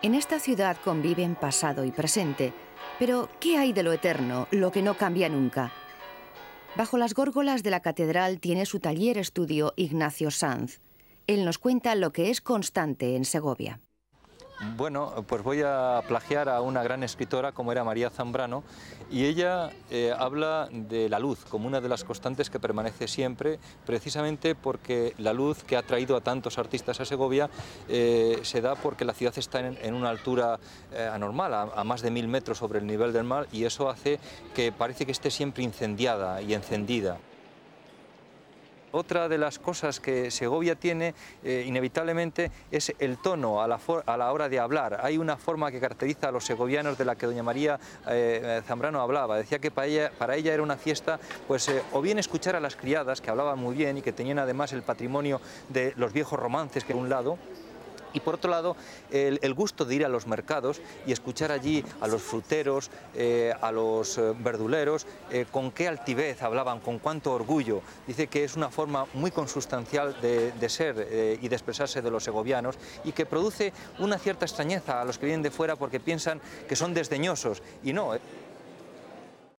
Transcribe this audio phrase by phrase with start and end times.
[0.00, 2.52] En esta ciudad conviven pasado y presente,
[3.00, 5.72] pero ¿qué hay de lo eterno, lo que no cambia nunca?
[6.76, 10.80] Bajo las górgolas de la catedral tiene su taller estudio Ignacio Sanz.
[11.26, 13.80] Él nos cuenta lo que es constante en Segovia.
[14.76, 18.64] Bueno, pues voy a plagiar a una gran escritora como era María Zambrano
[19.08, 23.60] y ella eh, habla de la luz como una de las constantes que permanece siempre,
[23.86, 27.48] precisamente porque la luz que ha traído a tantos artistas a Segovia
[27.88, 30.58] eh, se da porque la ciudad está en, una altura
[30.92, 34.18] eh, anormal, a, más de mil metros sobre el nivel del mar y eso hace
[34.56, 37.18] que parece que esté siempre incendiada y encendida.
[38.92, 44.48] Otra de las cosas que Segovia tiene eh, inevitablemente es el tono a la, hora
[44.48, 45.00] de hablar.
[45.02, 49.00] Hay una forma que caracteriza a los segovianos de la que doña María eh, Zambrano
[49.00, 49.36] hablaba.
[49.36, 53.20] Decía que para ella, era una fiesta, pues eh, o bien escuchar a las criadas
[53.20, 56.94] que hablaban muy bien y que tenían además el patrimonio de los viejos romances que
[56.94, 57.38] de un lado,
[58.12, 58.76] y por otro lado,
[59.10, 63.72] el, gusto de ir a los mercados y escuchar allí a los fruteros, eh, a
[63.72, 67.82] los eh, verduleros, eh, con qué altivez hablaban, con cuánto orgullo.
[68.06, 72.24] Dice que es una forma muy consustancial de, de ser y de expresarse de los
[72.24, 76.40] segovianos y que produce una cierta extrañeza a los que vienen de fuera porque piensan
[76.68, 78.14] que son desdeñosos y no.